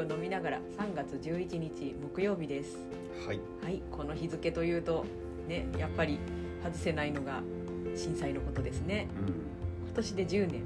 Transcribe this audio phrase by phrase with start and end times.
[0.00, 2.78] ーを飲みながら3月11日木曜日です。
[3.26, 3.40] はい。
[3.62, 5.04] はいこの日付というと
[5.48, 6.18] ねやっぱり
[6.62, 7.42] 外せないのが
[7.94, 9.08] 震災のことですね。
[9.18, 9.26] うん。
[9.86, 10.62] 今年で10年。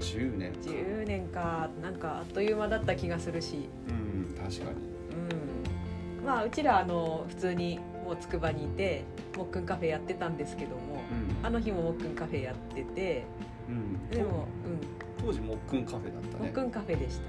[0.00, 1.70] 10年10年か。
[1.82, 3.68] なんかあっという間だった気がするし。
[3.88, 4.76] うん確かに。
[6.20, 6.26] うん。
[6.26, 9.04] まあうちらあの普通にもうつくばにいて
[9.36, 11.02] もっくんカフェやってたんですけども
[11.40, 11.46] うん。
[11.46, 13.24] あの日ももっくんカフェやってて
[13.68, 14.08] うん。
[14.10, 14.46] でも
[15.20, 16.34] 当時もっくんカフェだったね。
[16.34, 17.22] うんもっくんカフェでした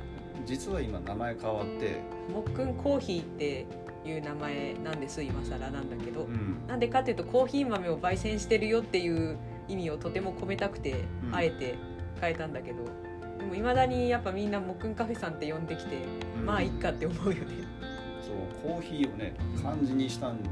[0.50, 2.02] 実は今名前変わって。
[2.34, 3.68] もっくんコーヒーって
[4.04, 6.58] いう名前なんです今更なんだけど、うん。
[6.68, 11.36] なんでかっていうとコーヒー豆を焙煎してるよっていう意味をとても込めたくて、うん。
[11.36, 11.76] あえて
[12.20, 12.78] 変えたんだけど。
[13.38, 15.98] でもいまだにやっぱみんなもっくんカフェさんって呼んできて、
[16.40, 16.46] うん。
[16.48, 17.40] まあいっかって思うよね。
[18.24, 20.50] そうコーヒーをね漢字にしたんだ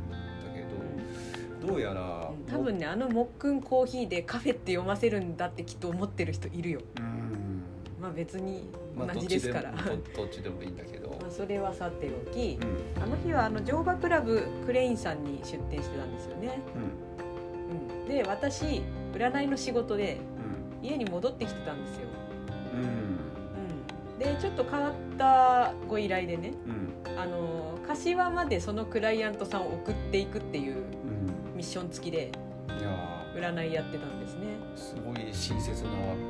[0.53, 6.81] けどどうやら多分ねあのもっくんコーヒーでカフェって読ませるんだってきっと思ってる人いるよ。
[6.99, 7.63] うん。
[7.99, 9.73] まあ別にまあ同じですから、
[10.15, 11.09] どっちでもいいんだけど。
[11.21, 13.03] まあそれはさておきう、ん。
[13.03, 18.01] あの日はあの乗馬クラブクレインさんに出店してたんですよね、うん。
[18.01, 18.81] うん、で私
[19.13, 20.17] 占いの仕事で
[20.81, 20.87] うん。
[20.87, 22.07] 家に戻ってきてたんですよ、
[22.73, 22.81] うん。
[22.81, 22.83] う
[24.15, 27.19] ん、でちょっと変わったご依頼でねうん。
[27.19, 30.81] あの柏までそのクライアントさんを送っていくっていううん。
[31.55, 32.31] ミッション付きで。
[32.79, 34.57] いや占いやってたんですね。
[34.75, 35.89] ーすごい親切な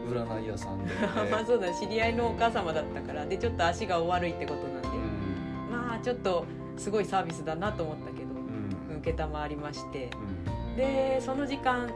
[0.10, 0.92] 占い屋さんで、ね
[1.32, 5.72] まあそうだ知り合いのお母様だったからでちょっと足がお悪いってことなんで、うん。
[5.72, 6.46] まあちょっと
[6.78, 8.34] すごいサービスだなと思ったけどう
[8.98, 9.04] ん。
[9.04, 9.14] 承
[9.48, 10.10] りまして。
[10.68, 10.76] うん。
[10.76, 11.92] でその時間、うん、あの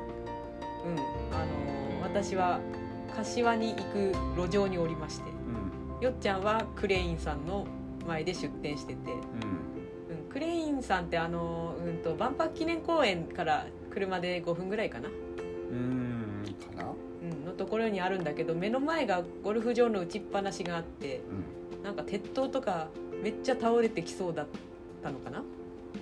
[2.01, 2.59] 私は
[3.15, 5.29] 柏に行く路上におりまして。
[5.29, 5.33] う
[6.01, 6.03] ん。
[6.03, 7.67] よっちゃんはクレインさんの
[8.07, 9.17] 前で出店してて、うん。
[10.17, 16.43] うん、クレインさんってあの、うん、と万博記念公園から車で5分ぐらいかな、うん
[16.75, 16.91] かな。
[17.21, 21.83] うん、のところにあるんだけど目の前がゴルフ場の打ちっぱなしがあってうん。
[21.83, 22.89] なんか鉄塔とか
[23.23, 24.47] めっちゃ倒れてきそうだっ
[25.03, 25.43] たのかな。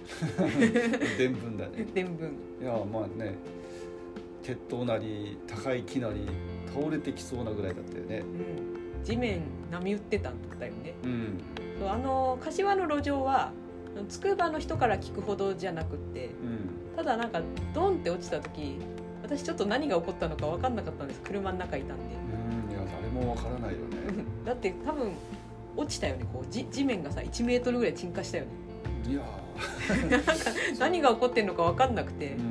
[1.17, 1.87] 伝聞だね。
[1.93, 2.63] 伝聞。
[2.63, 3.35] いやまあね
[4.43, 6.27] 鉄塔なり高い木なり
[6.73, 8.19] 倒れてきそうなぐらいだったよね。
[8.19, 9.41] うん、地面
[9.71, 10.93] 波打ってたんだよね。
[11.03, 11.39] うん。
[11.79, 13.53] そうあの柏の路上は
[14.07, 17.41] つくばの人から聞くほどじゃなくってうんただなんか
[17.73, 18.77] ドンって落ちた時
[19.23, 21.21] 私ちょっと何が起こったのか分かんなかったんです。
[21.21, 22.15] 車の中いたんで。
[22.67, 24.25] うんいや誰もわからないよね。
[24.43, 25.13] だって多分
[25.77, 26.25] 落ちたよね。
[26.33, 28.49] こうじ地面がさ1メートルぐらい沈下したよね。
[29.07, 29.21] いや
[30.77, 32.31] 何が起こってんのか分かんなくて。
[32.31, 32.41] ーう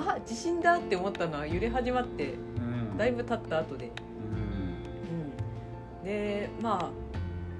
[0.00, 0.08] ん。
[0.08, 2.96] あ地震だって思ったのは揺れ始まってうん。
[2.96, 3.88] だいぶ経った後で、う
[5.98, 5.98] ん。
[5.98, 6.90] うん、でま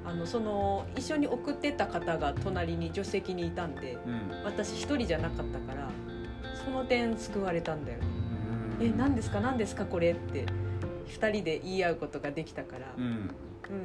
[0.07, 4.31] ああのその一緒に送ってた方が隣に助手席にいたんでうん。
[4.43, 5.91] 私一人じゃなかったから
[6.65, 7.98] その点救われたんだよ。
[7.98, 8.04] ね
[8.81, 8.87] うん。
[8.87, 9.41] え何ですか？
[9.41, 9.84] 何ですか？
[9.84, 10.47] これって。
[11.09, 12.94] 2人で言い合うことができたから。
[12.97, 13.31] う、ん。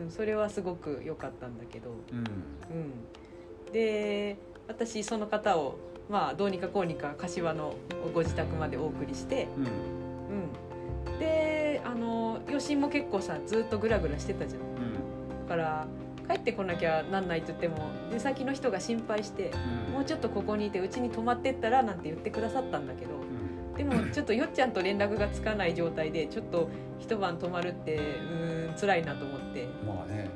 [0.03, 2.17] うん、それはすごく良かったんだけど、うん。
[2.17, 4.37] うん、で
[4.67, 5.77] 私その方を、
[6.09, 7.75] まあ、どうにかこうにか柏の
[8.13, 11.11] ご自宅までお送りして、うん。
[11.11, 14.61] うん、であの余震も結構さずっとグラグラしてたじゃん。
[14.61, 15.47] うん。
[15.47, 15.87] だから
[16.27, 19.51] 帰ってこなきゃなんないって言っても出先の人が心配して
[19.87, 19.93] うん。
[19.93, 23.73] もうちょっとここにいてうちに泊まってったらなんて言ってくださったんだけどうん。
[23.75, 26.69] でもちょっとよっちゃんと連絡がつかない状態でちょっと
[26.99, 30.29] 一晩泊まるってうーん辛いなと思って、まあね。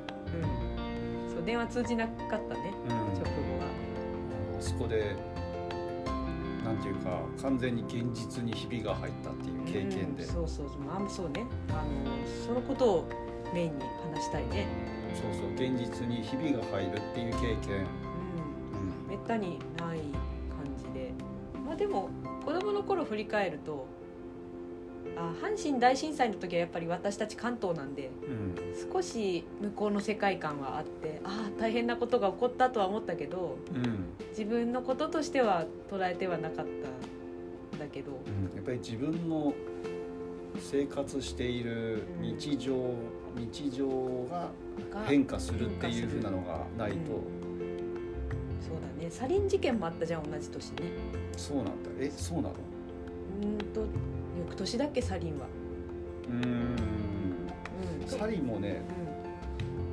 [1.27, 2.89] うん、そう電話通じなかったねうん。
[2.89, 3.65] 直後は。
[4.59, 5.15] あそこで
[6.63, 10.29] なんていうか完全に現実にひびが入ったっていう経験で、うん。
[10.29, 10.79] そうそうそうそう。
[10.81, 11.45] まあそうね。
[11.69, 13.09] あのそのことを
[13.53, 14.67] メインに話したいね、
[15.15, 19.07] そう現実にひびが入るっていう経験、うん、うん。
[19.09, 19.99] めったにない
[20.49, 21.11] 感じで。
[21.65, 22.09] まあでも
[22.45, 23.85] 子供の頃振り返ると
[25.15, 28.91] あ阪神大震災の時はやっぱり私たち関東なんでうん。
[28.91, 34.05] 少し向こうの世界観はあってああ大変なことが起こったとは思ったけどうん。
[34.29, 36.65] 自分のこととしては捉えてはなかっ
[37.71, 38.55] たんだけど、うん。
[38.55, 39.53] やっぱり自分の
[40.57, 42.93] 生活している日常、
[43.35, 43.87] 日常
[44.29, 44.49] が
[44.91, 46.97] が変化するっていうふうなのがないと、
[48.61, 49.09] そうだね。
[49.09, 50.75] サリン事件もあったじゃん同じ年に
[51.37, 51.71] そうなんだ。
[51.99, 52.49] えそうなの？
[53.41, 53.85] うーんと
[54.39, 55.45] 翌年だっけサリンは。
[56.27, 56.51] うーん。
[58.01, 58.07] うん。
[58.07, 58.81] サリンもね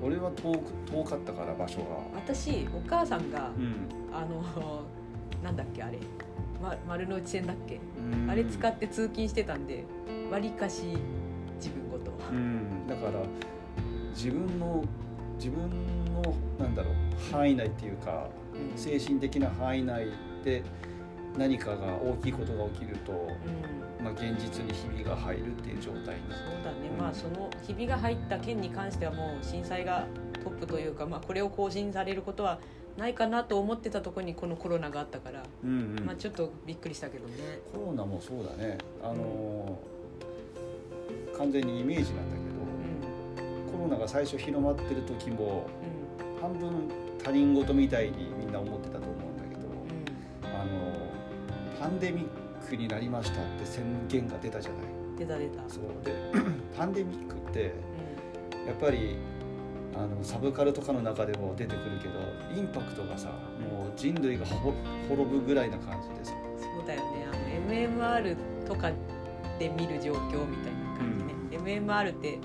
[0.03, 0.09] うん。
[0.09, 1.85] 俺は遠く遠かったから場所が。
[2.15, 3.75] 私お母さんがうん。
[4.15, 4.85] あの
[5.43, 5.99] なんだっけあれ、
[6.63, 7.79] ま、丸の内線だっけ。
[7.99, 8.31] うん。
[8.31, 9.85] あれ使って通勤してたんで
[10.31, 10.97] わりかし
[11.57, 12.13] 自分ごと。
[12.31, 12.87] うん。
[12.87, 13.13] だから
[14.15, 14.85] 自分の
[15.37, 15.71] 自分
[16.13, 18.79] のなんだろう範囲内っていうかうん。
[18.79, 20.07] 精神的な範囲内
[20.45, 20.63] で
[21.37, 24.05] 何かが大きいことが起きると、うん。
[24.05, 26.05] まあ、現実にひびが入るっていう状態に。
[26.05, 26.99] そうだね、うん。
[26.99, 30.07] まあそのひびが入った件に関してはもう震災が
[30.43, 32.59] トップというか、まあ、これを更新されることは
[32.97, 36.05] ないかなと思ってたところにこのコロナがあったから、うんうん。
[36.07, 37.35] まあ、ちょっとびっくりしたけどね。
[37.75, 38.79] コロナもそうだね。
[39.03, 39.96] あのー
[41.37, 43.67] 完全にイメージなんだけうん。
[43.67, 45.67] どコロナが最初広まってる時も
[46.39, 46.89] う半分
[47.23, 50.61] 他人事みたいにみんな思ってたと思うんだけどん。
[50.61, 50.97] あの
[51.81, 54.81] パンデミックになりましたって宣言が出たじゃない。
[54.83, 55.63] うん、出た出た。
[55.69, 56.05] そう。
[56.05, 56.13] で
[56.77, 57.73] パンデミックって
[58.65, 59.17] うやっぱり
[59.95, 62.15] あのサブカルとかの中でも出てくるけど
[62.55, 63.29] インパクトがさ
[63.71, 64.73] もう人類がほ
[65.09, 66.33] 滅ぶぐらいな感じでさ。
[66.33, 67.27] ん、そうだよね。
[67.33, 68.37] あの MMR
[68.67, 68.91] とか
[69.59, 70.86] で見る状況みたいな
[71.67, 72.39] MMR って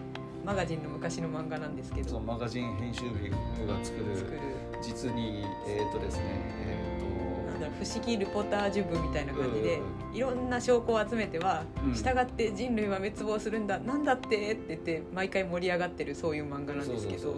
[0.44, 2.19] マガジンの昔の漫画なんですけど。
[2.19, 3.29] マガジン編集部
[3.68, 4.39] が作る作る。
[4.81, 11.94] 実にえっ、とですねえなんだろう不思議ルポタージュ部みたいな感じで、うんいろんな証拠を集めては、うん。
[11.94, 17.35] 従って人類は滅亡するんだなんだってって言って毎回盛り上がってるそういう漫画なんですけど。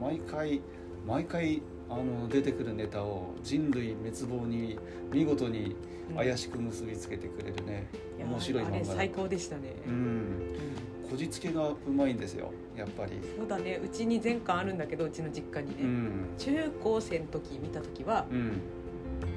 [0.00, 0.60] 毎回
[1.04, 4.78] 毎回あの出てくるネタを人類滅亡に
[5.10, 5.74] 見事に
[6.10, 6.16] うん。
[6.16, 7.88] 怪しく結びつけてくれるね、
[8.18, 9.92] いや面白い漫画だ最高でしたね、うん。
[9.92, 18.52] うんこじつけがうまいんですよやっぱりそうだねうちに全巻あるんだけどうちの実家にね、うん中高生の時見た時はうん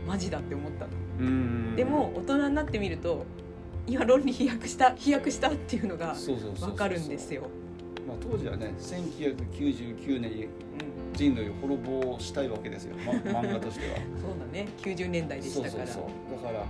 [0.08, 3.26] マジだって思ったの、うんでも大人になってみると
[3.88, 7.42] 今論理飛躍した飛躍したっていうのがそうそうそうそう分かるんですよ、
[8.08, 10.48] まあ、当時はね1999年に、
[11.14, 16.66] 人類を滅ぼしたいわけですよ、ま、漫画としてはそうだね90年代でしたからそうそうそうだから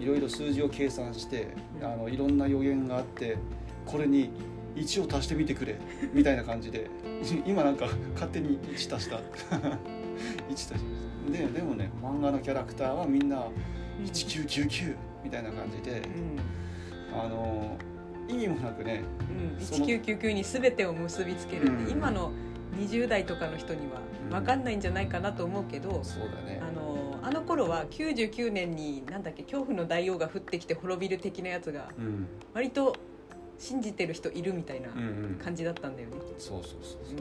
[0.00, 3.38] いろいろ数字を計算してうんあのいろんな予言があって
[3.86, 4.30] これに
[4.76, 5.76] 1を足してみてくれ
[6.12, 6.88] みたいな感じで
[7.46, 9.20] 今なんか勝手に1足した。
[10.48, 10.70] 1足し
[11.30, 13.40] ででもね漫画のキャラクターはみんなう
[14.02, 16.02] ん1999みたいな感じで
[17.12, 17.76] あの
[18.28, 19.58] 意味もなくねうん。
[19.58, 21.62] うん、その1999に全てを結びつける。
[21.62, 21.90] って、うん。
[21.90, 22.32] 今の
[22.78, 24.00] 20代とかの人には
[24.30, 26.60] 分かんないんじゃないかなと思うけど、そうだね。
[26.62, 32.26] あのあの頃は99年になんだっけ恐怖の大王が降ってきて滅びる的なやつがうん。
[32.54, 32.96] 割と
[33.62, 35.02] 信じてる人いるみたいなうんう
[35.34, 36.16] ん感じだったんだよね。
[36.36, 37.16] そうそうそうそう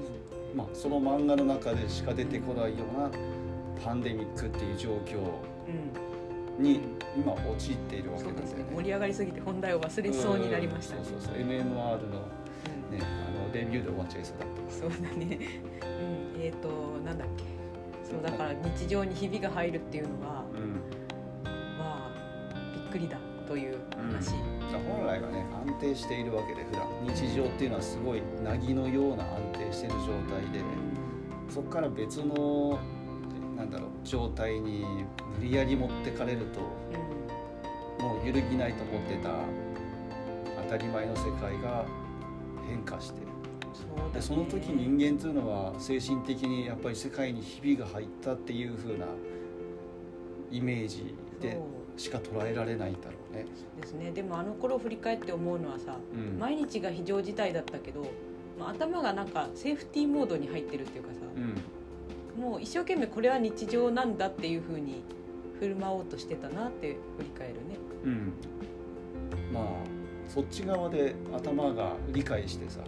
[0.51, 3.11] うんまあその漫画の中でしか出てこないような
[3.85, 5.19] パンデミックっていう状況
[6.57, 6.81] うんに
[7.15, 8.53] 今陥っているわけなんだよね。
[8.63, 11.05] ね盛り上がりすぎて本題を忘れそうになりましたねうん。
[11.05, 12.01] そうそうそう MMR のね
[12.91, 14.73] うんあのレビューで終わっちゃいそうだった。
[14.73, 15.37] そうだね。
[16.35, 16.69] うん、えっ、と
[17.05, 17.43] なんだっけ。
[18.03, 21.47] そうだから日常にひびが入るっていうのはうん。
[21.77, 22.11] まあ
[22.73, 23.19] びっくりだ
[23.51, 24.27] という話。
[24.27, 26.87] だから本来はね安定しているわけで普段。
[27.13, 30.63] 日常っていうのはすごい凪のような安定している状態で
[31.49, 32.79] そこから別の
[33.57, 34.85] なんだろう状態に
[35.37, 36.61] 無理やり持ってかれると
[37.99, 38.05] うん。
[38.05, 39.29] もう揺るぎないと思ってた
[40.63, 41.85] 当たり前の世界が
[42.69, 43.19] 変化して。
[43.73, 49.05] そでその時人間というのは精神的にやっぱり世界にひびが入ったっていう風な
[50.51, 51.57] イメージで
[52.01, 53.45] しか捉えられないんだろうね。
[53.79, 54.11] ですね。
[54.11, 56.39] でもあの頃を振り返って思うのはさ、うん。
[56.39, 58.05] 毎日が非常事態だったけど、
[58.59, 62.41] まあ、頭がなんかセーフティーモードに入ってるっていうかさ、うん。
[62.41, 65.03] もう一生懸命これは日常なんだっていう風に
[65.59, 67.59] 振る舞おうとしてたなって振り返るね。
[68.03, 68.33] うん、
[69.53, 69.65] まあ
[70.27, 72.79] そっち側で頭が理解してさ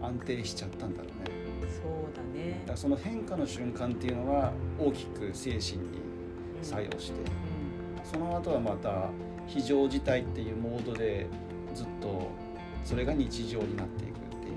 [0.00, 1.36] うん、安定しちゃったんだろうね。
[1.70, 2.62] そうだね。
[2.66, 6.00] だその変化の瞬間っていうのは大きく精神に
[6.62, 7.20] 作用して
[8.10, 9.10] その後はまた
[9.46, 11.26] 非常事態っていうモードで
[11.74, 12.30] ずっと
[12.84, 14.54] それが日常になっていくっていう。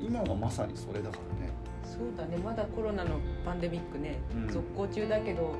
[0.00, 1.52] 今はまさにそれだからね。
[1.84, 2.36] そうだね。
[2.38, 4.48] まだコロナのパンデミックね、うん。
[4.48, 5.54] 続行中だけど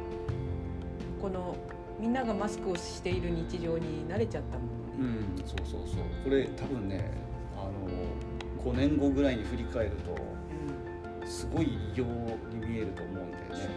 [1.21, 1.57] この
[2.01, 6.05] みんながマスクをしている日常に慣れちゃったもんね、うんそうそうそう。
[6.25, 7.11] これ多分ね
[7.57, 11.21] あの5年後ぐらいに振り返るうん。
[11.21, 13.69] とすごい異様に見えると思うんだよね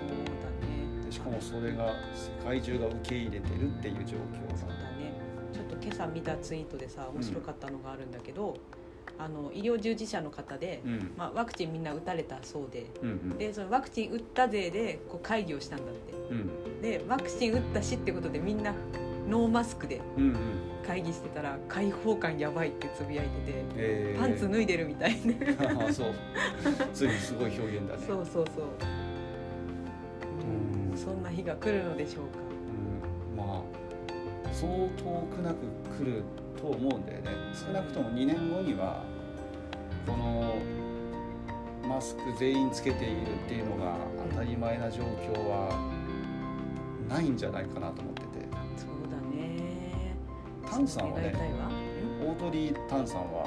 [1.11, 4.57] しかもそれが世界中が受け入れてるっていう状況が。
[4.57, 5.13] そうだね。
[5.53, 8.55] ちょっと今朝見たツイートでさ面白かったのがあるんだけど、
[9.19, 11.11] あの医療従事者の方で、うん。
[11.17, 13.37] まあ、ワクチンみんな打たれたそうでうんうん。
[13.37, 16.13] でそのワクチン打った勢でこう会議をしたんだって。
[16.31, 16.81] うん。
[16.81, 18.73] でワクチン打ったしってことでみんな
[19.29, 20.35] ノーマスクでうんうん。
[20.87, 24.19] 会議してたら開放感やばいってつぶやいててえー。
[24.19, 26.13] パンツ脱いでるみたいね ああそう。
[26.93, 28.03] ついにすごい表現だね。
[28.07, 28.65] そうそうそう、
[31.41, 32.39] 日が来るのでしょうか。
[33.31, 33.38] うん。
[33.38, 35.57] まあそう遠くなく
[35.98, 36.24] 来る
[36.60, 37.31] と思うんだよね。
[37.53, 39.03] 少なくとも2年後には
[40.05, 40.55] この
[41.88, 43.95] マスク全員つけているっていうのが
[44.29, 45.75] 当たり前な状況は
[47.10, 48.27] ないんじゃないかなと思ってて。
[48.77, 50.15] そうだね。
[50.69, 51.33] タンさんはね
[52.24, 53.43] オードリー・タンさんは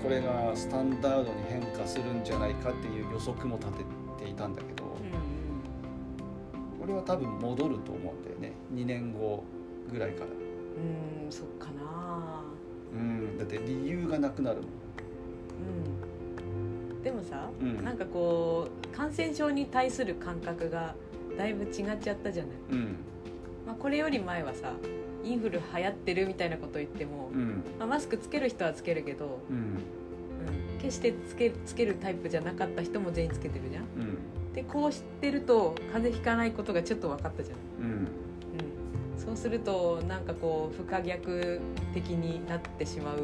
[0.00, 3.72] うこれがスタンダードに変化するんじゃないかっていう予測も立
[4.18, 4.85] てていたんだけど、うん
[6.86, 8.52] これは多分戻ると思うんだよね。
[8.72, 9.42] 2年後
[9.90, 10.26] ぐらいから。
[10.26, 12.44] うんうんそっかな。
[12.94, 14.66] うんだって理由がなくなるもん。
[16.92, 17.02] うん。
[17.02, 17.84] でもさ、うん。
[17.84, 20.94] なんかこう感染症に対する感覚が
[21.36, 22.96] だいぶ違っちゃったじゃない、うん。
[23.66, 24.74] まあ、これより前はさ
[25.24, 27.64] インフル流行ってるみたいなこと言っても、うん。
[27.80, 29.56] まあ、マスクつける人はつけるけど、うん。
[29.56, 33.82] うん、決してつけつけるタイプじゃなかった人も全員つけてるじゃん。
[33.82, 34.15] うん
[34.56, 37.90] でこうしてると風邪ひかないことがちょっと分かったじゃん、うん。
[37.90, 38.08] うん、
[39.18, 41.60] そうするとなんかこう不可逆
[41.92, 43.18] 的になってしまう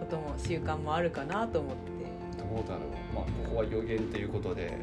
[0.00, 1.92] ことも習慣もあるかなと思って。
[2.38, 3.14] どうだろう。
[3.14, 4.76] まあここは予言ということで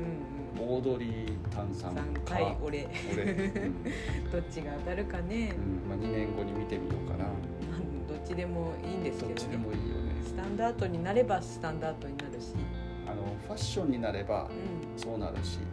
[0.57, 0.75] うんうん。
[0.75, 2.35] オードリー炭酸3か。
[2.35, 2.87] 回俺。
[3.11, 3.83] 俺、うん。
[4.31, 5.89] どっちが当たるかね、うん。
[5.89, 7.25] まあ、2年後に見てみようかな。
[7.25, 7.33] まあ
[8.07, 10.13] どっちでもいいんですどっちでけどねもいいよね。
[10.25, 14.99] スタンダードになればスタンダードになるし、ァッションになればうん。
[14.99, 15.59] そうなるし。
[15.59, 15.69] うん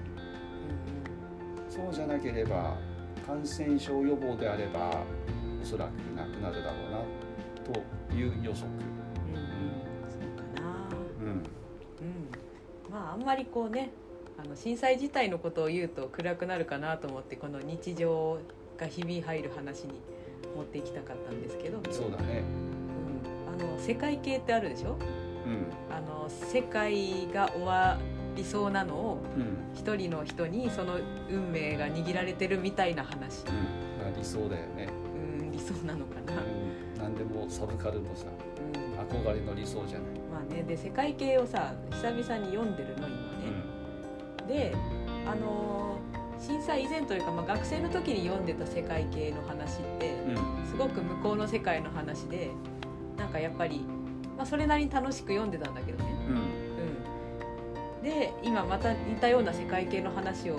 [1.69, 2.75] そうじゃなければ
[3.27, 4.91] 感染症予防であれば
[5.61, 7.01] おそらくなくなるだろうな
[8.09, 8.71] という予測、
[12.91, 13.91] まああんまりこうね
[14.43, 18.39] あの震災自体のことを言うと暗くなるかなと思ってこの日常
[18.79, 20.01] が日々入る話に
[20.57, 22.43] 持っていきたかったんですけど、そうだね。
[23.59, 24.93] うん、あの世界系ってあるでしょ？
[24.93, 25.26] うん
[25.91, 27.99] あの世界が終わ
[28.35, 29.67] りそうなのをうん。
[29.75, 30.99] 一人の人にその
[31.31, 33.55] 運命が握られてるみたいな話、うん。
[34.03, 34.89] まあ理想だよね、
[35.41, 36.37] うん、理想なのかな、う
[36.99, 38.27] ん、何でもサブカルのさ
[38.75, 43.17] うん、憧れの理想じゃない、まあねで世界系をさ久々に読んでるの今
[44.49, 44.75] ね、で
[45.27, 50.15] あのー震災以前というか、まあ、学生の時に読んでた世界系の話って
[50.69, 52.51] すごく向こうの世界の話で
[53.17, 53.85] なんかやっぱり、
[54.37, 56.37] まあ、それなりに楽しく読んでたんだけどね、うん。
[57.99, 60.57] うん、で今また似たような世界系の話を、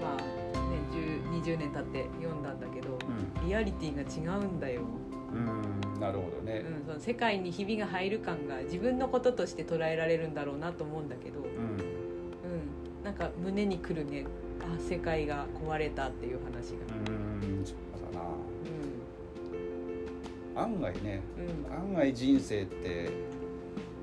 [0.00, 2.98] まあね、10 20年経って読んだんだけど
[3.44, 4.82] リアリティが違うんだよ、
[5.32, 6.64] うん、うん、なるほどね。
[6.66, 11.46] うん、その世界にひびが入る感が自分のこととして捉えられるんだろうなと思うんだけど、うん。
[11.46, 14.24] うん、なんか胸にくるね。
[14.60, 18.26] あ世界が壊れたっていう話が、うんそうだな。
[18.26, 18.87] う
[20.58, 21.72] 案外ねんうん。
[21.72, 23.10] 案外人生って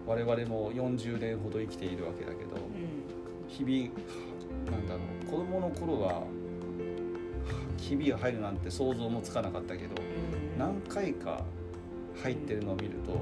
[0.08, 2.56] 我々も40年ほど生きているわけだけど
[3.48, 3.94] 日々
[4.72, 6.24] なんだろう子供の頃は
[7.78, 10.60] 日々が入るなんて想像もつかなかったけどうん。
[10.60, 11.44] 何回か
[12.24, 13.20] 入ってるのを見ると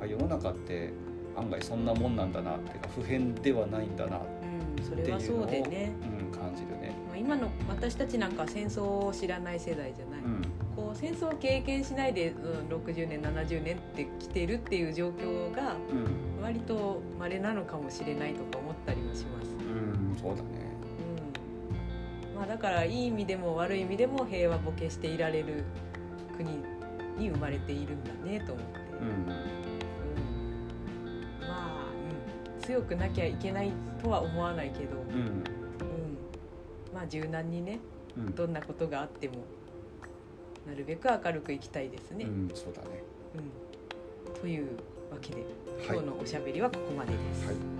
[0.00, 0.92] あ世の中って
[1.36, 4.46] 案外そんなもんなんだなっていうか普遍ではないんだなって
[4.82, 6.94] いうのをれはそうでね、うん、感じるね。
[7.08, 16.34] まあ、今の私たちなんかは戦争を知らない世代じゃない、うんこう戦争を経験しないで、うん、60年70年って来てるっていう状況がうん。
[16.44, 20.48] 割と稀なのかもしれないとか思ったりもします、うん、そうだね。
[22.30, 22.36] うん。
[22.36, 25.64] まあ、だからいい意味でも悪い意味でも平和ボケしていられる
[26.36, 26.50] 国
[27.18, 29.08] に生まれているんだねと思って、うん。
[29.08, 29.26] うん。
[31.40, 31.86] まあ、
[32.58, 35.18] うん、強くなきゃいけないとは思わないけど、うん。
[35.18, 35.44] うん、
[36.92, 37.78] まあ柔軟にね
[38.18, 38.34] うん。
[38.34, 39.36] どんなことがあっても
[40.66, 42.24] なるべく明るくいきたいですね。
[42.24, 43.02] うん、そうだね。
[43.34, 43.74] うん
[44.40, 44.66] という
[45.10, 47.46] わけではい今日のおしゃべりはここまでです。
[47.46, 47.73] はい